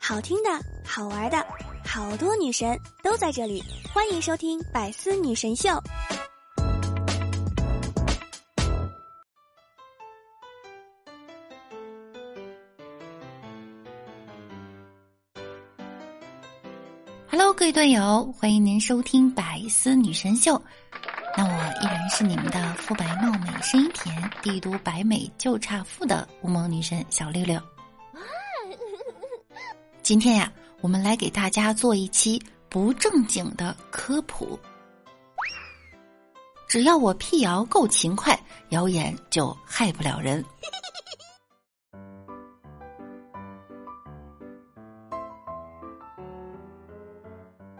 [0.00, 0.50] 好听的，
[0.84, 1.44] 好玩的，
[1.84, 5.70] 好多女神都在这里，欢迎收听《百思女神秀》。
[17.28, 20.52] Hello，各位队友，欢迎您收听《百思女神秀》。
[22.10, 27.60] 是你们的肤白貌美、声音甜、帝都白美就差富的乌蒙女神小六六。
[30.02, 34.58] 今天呀，我们来给大家做一期不正经的科普。
[36.68, 40.44] 只要我辟谣够勤快，谣言就害不了人。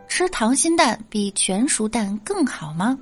[0.09, 2.96] 吃溏心蛋比全熟蛋更好吗？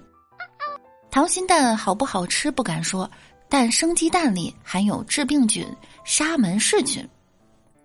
[1.13, 3.09] 溏心蛋好不好吃不敢说，
[3.47, 5.63] 但生鸡蛋里含有致病菌
[6.05, 7.07] 沙门氏菌，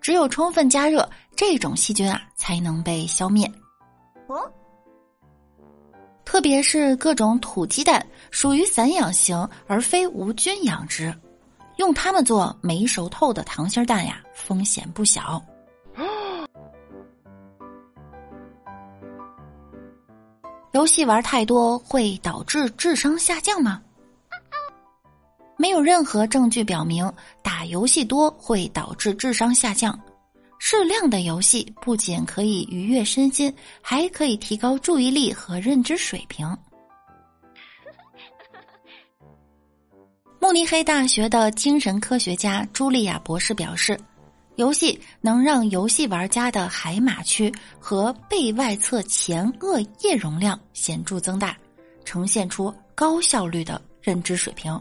[0.00, 1.06] 只有充分加热，
[1.36, 3.46] 这种细菌啊才能被消灭。
[4.28, 4.50] 哦，
[6.24, 11.14] 特别是各种土鸡蛋，属于散养型而非无菌养殖，
[11.76, 15.38] 用它们做没熟透的溏心蛋呀，风险不小。
[20.78, 23.82] 游戏玩太多会导致智商下降吗？
[25.56, 27.12] 没有任何证据表明
[27.42, 29.98] 打游戏多会导致智商下降。
[30.60, 36.46] 适量的游戏不仅可以愉悦身心，还可以提高注意力和认知水平。
[40.40, 43.98] 慕尼黑大学的精神科学家茱莉亚博士表示。
[44.58, 51.56] 游戏能让游戏玩家的海马区和背外侧前额叶容量显著增大，
[52.04, 54.76] 呈现出高效率的认知水平。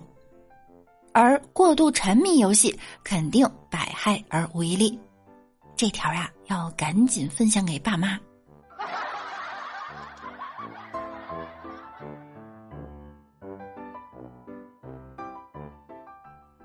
[1.14, 5.00] 而过度沉迷游戏肯定百害而无一利。
[5.76, 8.20] 这条呀，要赶紧分享给爸妈。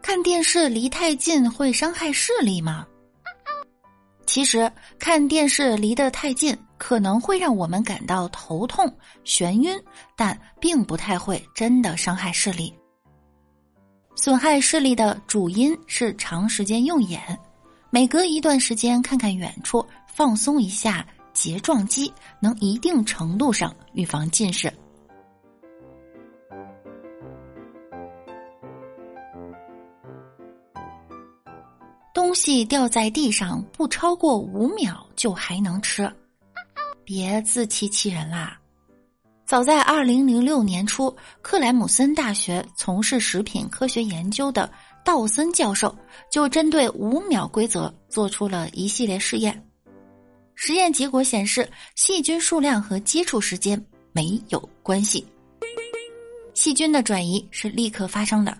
[0.00, 2.86] 看电视离太近会伤害视力吗？
[4.32, 8.90] 其实看电视离得太近，可能会让我们感到头痛、
[9.26, 9.78] 眩晕，
[10.16, 12.72] 但并不太会真的伤害视力。
[14.16, 17.20] 损害视力的主因是长时间用眼，
[17.90, 22.10] 每隔一段时间看看远处，放松一下睫状肌，
[22.40, 24.72] 能一定程度上预防近视。
[32.22, 36.08] 东西掉在地上不超过五秒就还能吃，
[37.02, 38.56] 别自欺欺人啦！
[39.44, 41.12] 早在二零零六年初，
[41.42, 44.70] 克莱姆森大学从事食品科学研究的
[45.04, 45.92] 道森教授
[46.30, 49.60] 就针对五秒规则做出了一系列试验。
[50.54, 55.26] 实验结果显示，细菌数量和接触时间没有关系，
[56.54, 58.56] 细菌的转移是立刻发生的。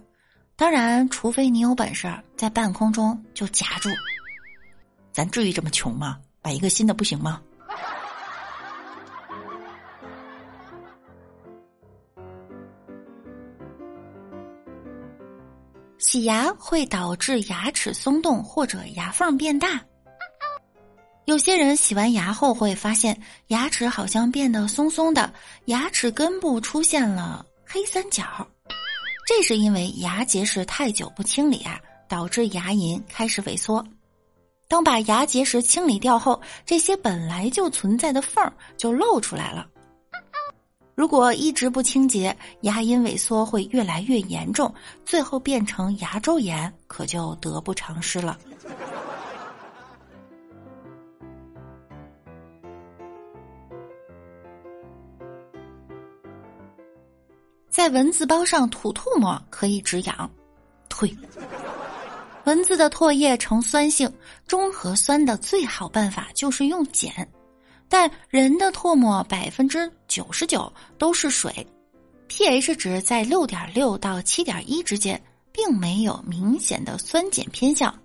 [0.57, 3.89] 当然，除非你有本事在半空中就夹住，
[5.13, 6.19] 咱至于这么穷吗？
[6.43, 7.41] 买一个新的不行吗？
[15.99, 19.81] 洗牙会导致牙齿松动或者牙缝变大。
[21.25, 25.33] 有些人洗完牙后会发现牙齿好像变得松松的，
[25.67, 28.47] 牙齿根部出现了黑三角。
[29.25, 33.85] 这是因为牙结石太久不清理啊，导致牙龈开始萎缩。
[34.69, 39.67] 当把牙结石清理掉后，这些本来就存在的缝儿就露出来了。
[40.95, 44.73] 如果一直不清洁，牙龈萎缩会越来越严重，
[45.05, 48.39] 最后变成牙周炎，可就得不偿失了。
[57.73, 60.31] 在蚊子包上吐唾沫可以止痒，
[60.91, 61.11] 退。
[62.45, 64.13] 蚊子的唾液呈酸性，
[64.47, 67.27] 中和酸的最好办法就是用碱，
[67.89, 71.67] 但人的唾沫百分之九十九都是水
[72.29, 75.19] ，pH 值在六点六到七点一之间，
[75.51, 77.99] 并没有明显的酸碱偏向，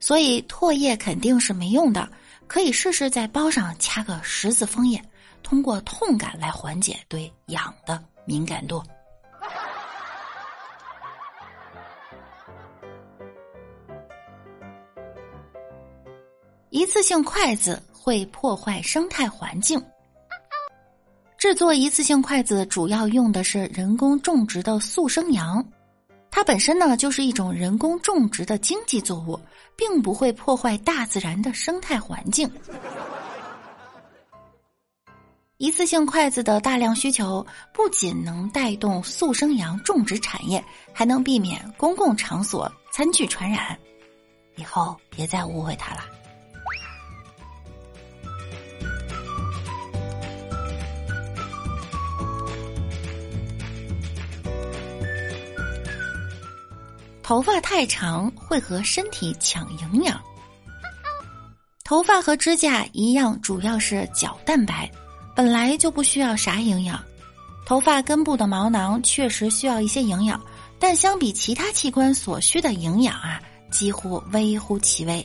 [0.00, 2.10] 所以唾液肯定是没用的。
[2.48, 5.00] 可以试试在包上掐个十字枫叶。
[5.42, 8.82] 通过痛感来缓解对痒的敏感度。
[16.70, 19.82] 一次性筷子会破坏生态环境。
[21.38, 25.64] 制作一次性筷子主要用的是人工种植的速生羊，
[26.30, 29.36] 它它本身呢就是一种人工种植的经济作物，
[29.76, 32.48] 并不会破坏大自然的生态环境。
[35.58, 43.76] 一次性筷子的大量需求，不仅能带动速生羊种植产业，还能避免公共场所餐具传染。
[44.54, 46.02] 以后别再误会它了。
[57.20, 60.22] 头发太长会和身体抢营养。
[61.82, 64.88] 头发和指甲一样，主要是角蛋白。
[65.38, 67.00] 本来就不需要啥营养，
[67.64, 70.44] 头发根部的毛囊确实需要一些营养，
[70.80, 73.40] 但相比其他器官所需的营养啊，
[73.70, 75.24] 几乎微乎其微。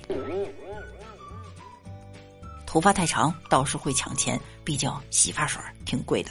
[2.67, 6.29] 头发太长倒是会抢钱，毕竟洗发水挺贵的。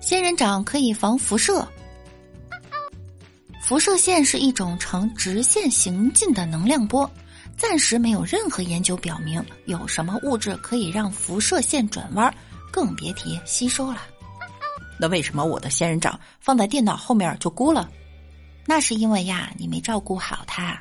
[0.00, 1.66] 仙人掌可以防辐射。
[3.72, 7.10] 辐射线是一种呈直线行进的能量波，
[7.56, 12.30] 暂时没有任何研究表明有什么物质可以让辐射线转弯，
[12.70, 14.02] 更别提吸收了。
[15.00, 17.88] 那为什么我的仙人掌放在电脑后面就孤了？
[18.66, 20.78] 那是因为呀，你没照顾好它。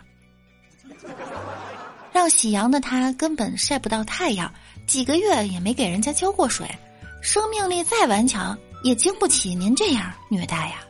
[2.11, 4.53] 让喜阳的它根本晒不到太阳，
[4.85, 6.69] 几个月也没给人家浇过水，
[7.21, 10.83] 生命力再顽强，也经不起您这样虐待呀。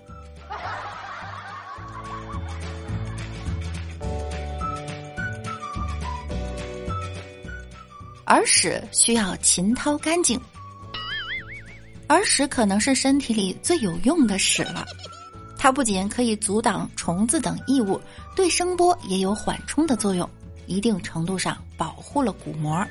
[8.32, 10.40] 耳屎需要勤掏干净。
[12.08, 14.86] 耳屎可能是身体里最有用的屎了，
[15.58, 18.00] 它不仅可以阻挡虫子等异物，
[18.34, 20.30] 对声波也有缓冲的作用，
[20.66, 22.82] 一定程度上保护了鼓膜。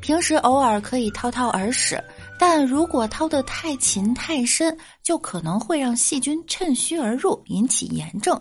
[0.00, 2.02] 平时偶尔可以掏掏耳屎，
[2.38, 8.40] 但如果掏得太勤太深，就可能会让细菌趁虚而入，引起炎症、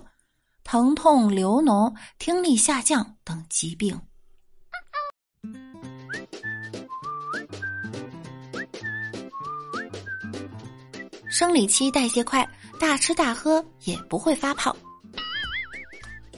[0.64, 4.00] 疼痛、流脓、听力下降等疾病。
[11.38, 12.44] 生理期代谢快，
[12.80, 14.76] 大吃大喝也不会发胖。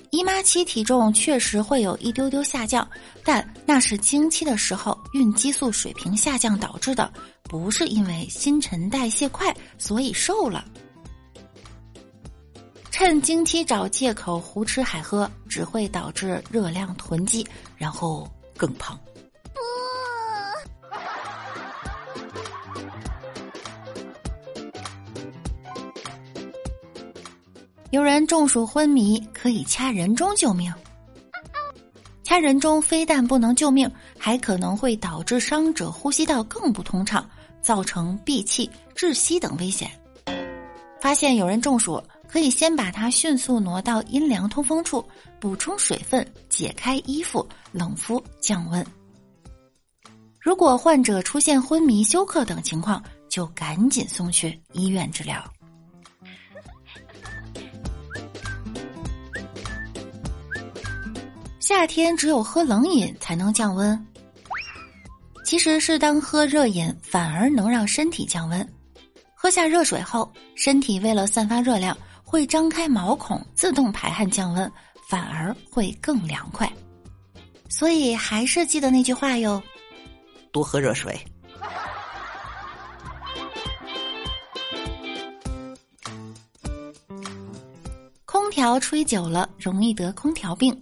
[0.10, 2.86] 姨妈期体重确实会有一丢丢下降，
[3.24, 7.10] 但那是经期的时候孕激素水平下降导致的，
[7.44, 10.66] 不是因为新陈代谢快所以瘦了。
[12.92, 17.48] 趁经期找借口胡吃海喝，只会导致热量囤积，
[17.78, 19.00] 然后更胖。
[27.92, 30.72] 有人中暑昏迷，可以掐人中救命。
[32.24, 37.28] 掐人中非但不能救命，还可能会导致伤者呼吸道更不通畅，
[37.64, 39.90] 造成闭气、窒息等危险。
[41.02, 45.04] 发现有人中暑，可以先把他迅速挪到阴凉通风处，
[45.40, 48.86] 补充水分，解开衣服，冷敷降温。
[50.40, 55.44] 如果患者出现昏迷、休克等情况，就赶紧送去医院治疗。
[61.70, 64.08] 夏天只有喝冷饮才能降温，
[65.46, 68.68] 其实适当喝热饮反而能让身体降温。
[69.36, 74.72] 喝下热水后，身体为了散发热量，会张开毛孔自动排汗降温，
[75.08, 76.68] 反而会更凉快。
[77.70, 79.62] 所以还是记得那句话哟：
[80.52, 81.24] 多喝热水。
[88.26, 90.76] 空调吹久了容易得空调病。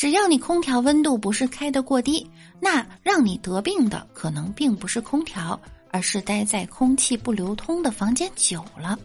[0.00, 2.26] 只要你空调温度不是开得过低，
[2.58, 8.98] 那让你得病的可能并不是空调，而是待在空气不流通的房间久了。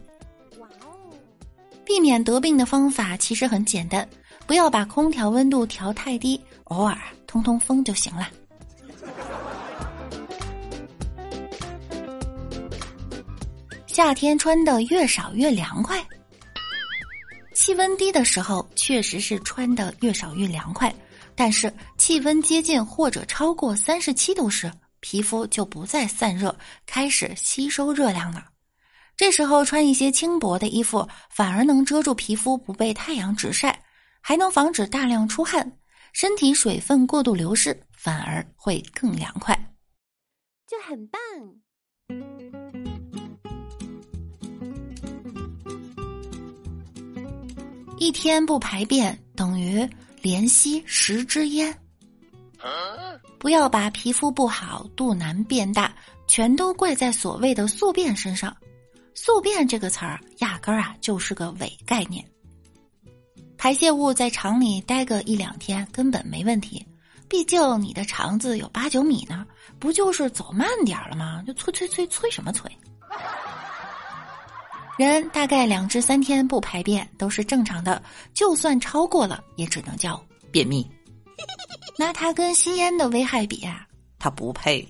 [0.57, 0.95] 哇哦！
[1.83, 4.07] 避免得病的方法其实很简单，
[4.47, 6.97] 不要把空调温度调太低，偶尔
[7.27, 8.29] 通通风就行了。
[13.85, 16.01] 夏天穿的越少越凉快。
[17.55, 20.93] 气温低的时候，确实是穿的越少越凉快。
[21.33, 28.45] 但是气温接近或者超过三十七度时，皮肤就不再散热，开始吸收热量了。
[29.17, 33.81] 这时候穿一些轻薄的衣服，反而能遮住皮肤不被太阳直晒，
[34.21, 35.79] 还能防止大量出汗，
[36.11, 39.57] 身体水分过度流失，反而会更凉快，
[40.67, 41.19] 就很棒。
[47.97, 49.87] 一天不排便等于
[50.21, 51.75] 连吸十支烟。
[53.39, 55.93] 不要把皮肤不好、肚腩变大，
[56.27, 58.55] 全都怪在所谓的宿便身上。
[59.13, 62.25] 宿便这个词儿，压根儿啊就是个伪概念。
[63.57, 66.85] 排泄物在肠里待个一两天根本没问题，
[67.29, 69.45] 毕竟你的肠子有八九米呢，
[69.79, 71.41] 不就是走慢点儿了吗？
[71.47, 72.69] 就催催催催什么催？
[74.97, 78.01] 人大概两至三天不排便都是正常的，
[78.33, 80.89] 就算超过了，也只能叫便秘。
[81.99, 83.85] 拿它跟吸烟的危害比啊，
[84.17, 84.87] 它不配。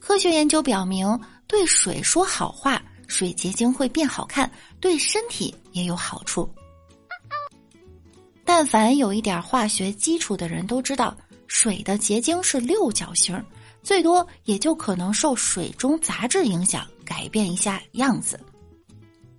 [0.00, 4.50] 科学研究表明，对水说好话，水结晶会变好看，
[4.80, 6.48] 对身体也有好处。
[8.42, 11.14] 但凡有一点化学基础的人都知道，
[11.48, 13.42] 水的结晶是六角形，
[13.82, 18.38] 最多也就可能受水中杂质影响，改变一下样子。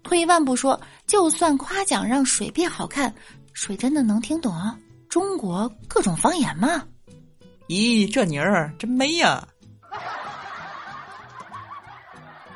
[0.03, 3.13] 退一万步说，就算夸奖让水变好看，
[3.53, 4.53] 水真的能听懂
[5.07, 6.83] 中国各种方言吗？
[7.67, 9.47] 咦，这妮儿真美呀！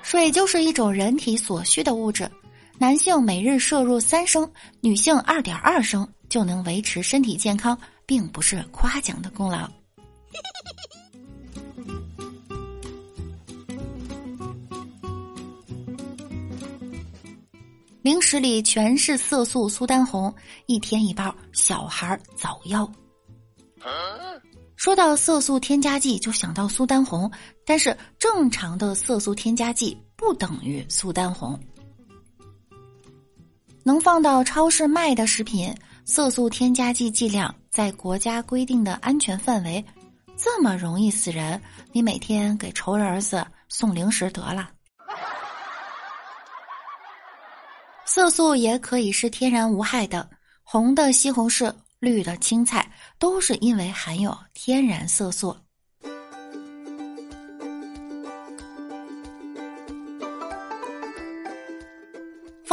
[0.01, 2.29] 水就是一种人体所需的物质，
[2.77, 9.69] 男性每日摄入三升，女性二点二升就能维持身体健康，并不是夸奖的功劳。
[18.01, 22.89] 零食里全是色素苏丹红，一天一包，小孩早夭。
[24.75, 27.31] 说到色素添加剂，就想到苏丹红，
[27.65, 31.57] 但是正常的色素添加剂不等于苏丹红。
[33.85, 35.73] 能放到超市卖的食品，
[36.05, 39.83] 色素添加剂剂量在国家规定的安全范围。
[40.35, 44.69] 这么容易死人，你每天给仇人儿子送零食得了。
[48.05, 50.29] 色素也可以是天然无害的，
[50.63, 51.73] 红的西红柿。
[51.99, 52.85] 绿的青菜
[53.17, 55.55] 都是因为含有天然色素。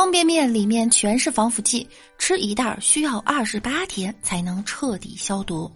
[0.01, 5.71] 方便面里面全是防腐剂，吃一袋需要二十八天才能彻底消毒。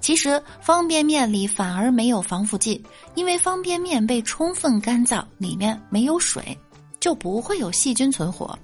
[0.00, 2.82] 其实方便面里反而没有防腐剂，
[3.14, 6.56] 因为方便面被充分干燥，里面没有水，
[6.98, 8.58] 就不会有细菌存活。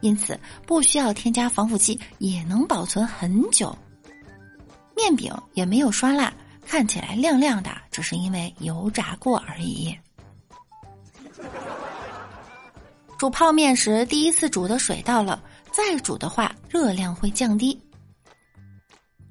[0.00, 3.76] 因此，不需要添加防腐剂也能保存很久。
[4.96, 6.32] 面饼也没有刷蜡，
[6.64, 9.94] 看起来亮亮的，只是因为油炸过而已。
[13.18, 15.42] 煮泡面时，第一次煮的水倒了，
[15.72, 17.78] 再煮的话，热量会降低。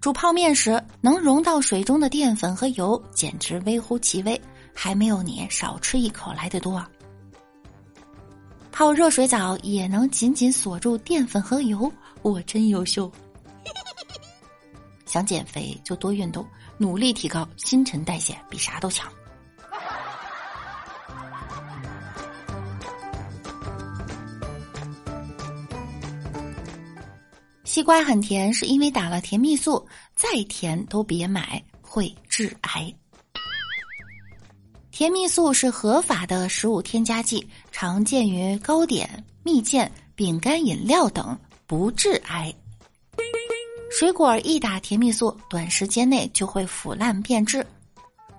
[0.01, 4.39] 煮泡面时，能溶到水中的淀粉和油简直微乎其微，
[4.73, 6.83] 还没有你少吃一口来的多。
[8.71, 11.91] 泡热水澡也能紧紧锁住淀粉和油，
[12.23, 13.11] 我真优秀。
[15.05, 16.45] 想减肥就多运动，
[16.77, 19.11] 努力提高新陈代谢，比啥都强。
[27.85, 32.93] 瓜很甜，是因为打了甜蜜素，再甜都别买，会致癌。
[34.91, 41.37] 甜蜜素是合法的食物添加剂，常见于糕点、蜜饯、饼干、饮料等，
[41.67, 42.53] 不致癌。
[43.91, 47.65] 水果一打甜蜜素，短时间内就会腐烂变质。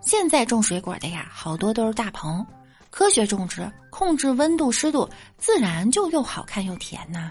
[0.01, 2.45] 现在种水果的呀，好多都是大棚，
[2.91, 7.31] 科学种植，控制温度湿度，自然就又好看又甜呐。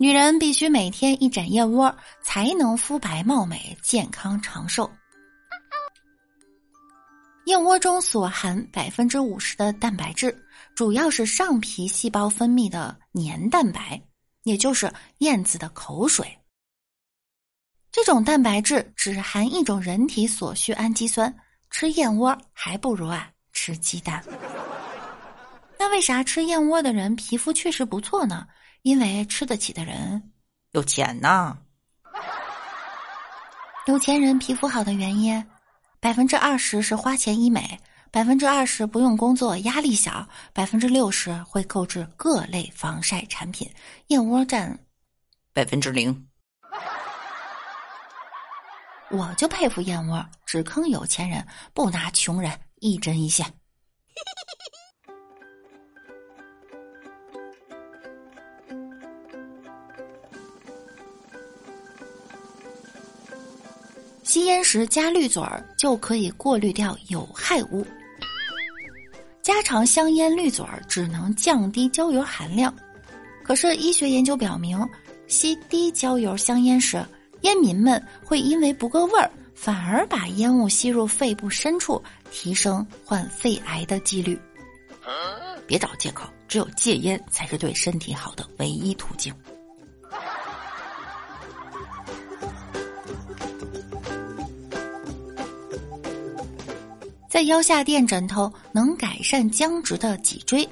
[0.00, 4.88] 女人必须每天一盏燕窝，才能肤白貌美、健康长寿。
[7.46, 10.32] 燕窝中所含百分之五十的蛋白质，
[10.76, 14.00] 主要是上皮细胞分泌的黏蛋白，
[14.44, 14.88] 也就是
[15.18, 16.24] 燕子的口水。
[17.90, 21.34] 这种蛋白质只含一种人体所需氨基酸，
[21.70, 24.22] 吃燕窝还不如啊吃鸡蛋。
[25.76, 28.46] 那为啥吃燕窝的人皮肤确实不错呢？
[28.82, 30.32] 因为吃得起的人
[30.72, 31.56] 有钱呐，
[33.86, 35.44] 有钱人皮肤好的原因，
[36.00, 37.78] 百分之二十是花钱医美，
[38.10, 43.70] 百分之二十不用工作压力小，百分之六十会购置各类防晒产品，
[44.08, 44.78] 燕窝占
[45.52, 46.28] 百分之零。
[49.10, 53.46] 我就佩服燕窝，只坑有钱人，不拿穷人一针一线。
[64.28, 67.84] 吸烟时加滤嘴儿就可以过滤掉有害物。
[69.40, 72.72] 加长香烟滤嘴儿只能降低焦油含量，
[73.42, 74.78] 可是医学研究表明，
[75.28, 77.02] 吸低焦油香烟时，
[77.40, 84.38] 烟民们会因为不够味儿，反而把烟雾吸入肺部深处，提升患肺癌的几率。
[85.66, 89.32] 别找借口，只有戒烟才是对身体好的唯一途径。
[97.38, 100.68] 在腰下垫枕头能改善僵直的脊椎。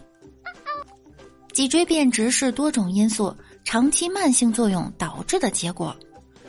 [1.52, 3.32] 脊椎变直是多种因素
[3.62, 5.96] 长期慢性作用导致的结果，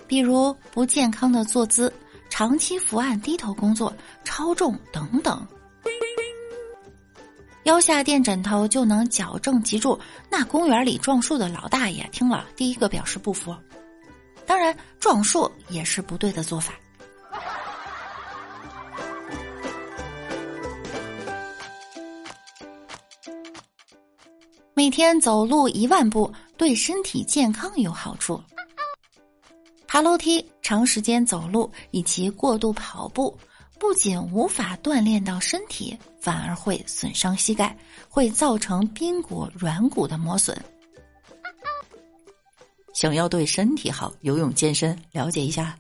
[0.07, 1.93] 比如不健康的坐姿、
[2.31, 5.47] 长期伏案低头工作、超重等等。
[7.65, 9.99] 腰下垫枕头就能矫正脊柱。
[10.31, 13.55] 那公园里撞树的老大爷听了，第一个表示不服。
[14.47, 16.73] 当然，撞树也是不对的做法。
[24.77, 28.39] 每天走路一万步对身体健康有好处。
[29.87, 33.35] 爬楼梯、长时间走路以及过度跑步，
[33.79, 37.75] 不仅无法锻炼到身体，反而会损伤膝盖，
[38.07, 40.55] 会造成髌骨、软骨的磨损。
[42.93, 45.75] 想要对身体好，游泳健身了解一下。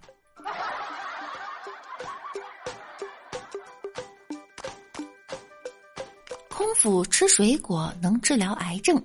[6.77, 9.03] 空腹吃水果能治疗癌症，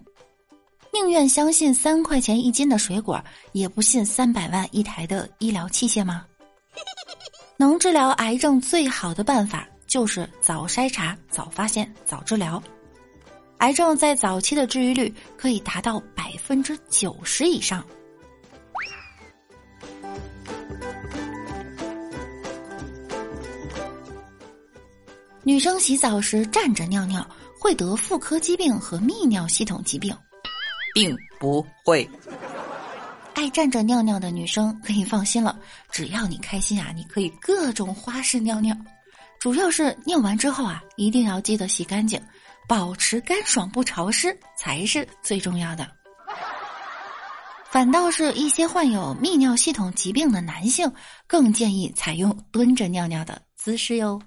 [0.92, 6.26] 宁愿相信三块钱一斤的水果，也不信三百万一台的医疗器械吗？
[7.56, 12.62] 能治疗癌症最好的办法就是早筛查、早发现、早治疗。
[13.58, 17.82] 癌症在早期的治愈率可以达到百分之九十以上。
[25.42, 27.26] 女生洗澡时站着尿尿。
[27.62, 30.12] 会得妇科疾病和泌尿系统疾病，
[30.92, 32.10] 并不会。
[33.34, 35.56] 爱站着尿尿的女生可以放心了，
[35.88, 38.76] 只要你开心啊，你可以各种花式尿尿。
[39.38, 42.20] 主要是尿完之后啊，一定要记得洗干净，
[42.66, 45.88] 保持干爽不潮湿才是最重要的。
[47.70, 50.92] 反倒是一些患有泌尿系统疾病的男性，
[51.28, 54.20] 更建议采用蹲着尿尿的姿势哟。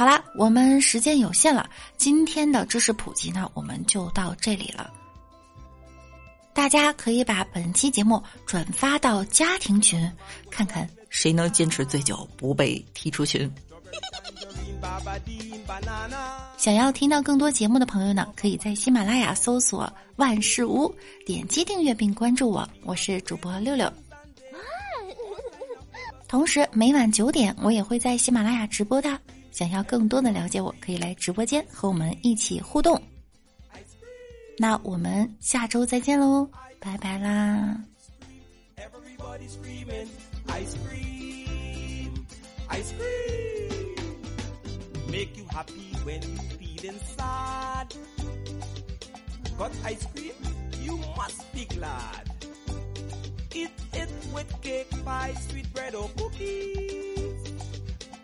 [0.00, 4.90] 好啦，我们时间有限了，今天的知识普及呢，我们就到这里了。
[6.54, 10.10] 大家可以把本期节目转发到家庭群，
[10.50, 13.52] 看看谁能坚持最久不被踢出群。
[16.56, 20.90] 想要听到更多节目的朋友呢，可以在喜马拉雅搜索“万事屋”，
[21.26, 23.92] 点击订阅并关注我，我是主播六六。
[26.26, 29.20] 同时每晚九点，我也会在喜马拉雅直播的。
[29.50, 33.00] 想要更多的了解，我可以来直播间和我们一起互动。
[34.58, 37.80] 那我们下周再见喽，拜拜啦！